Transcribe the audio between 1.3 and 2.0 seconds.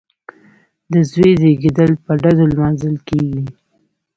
زیږیدل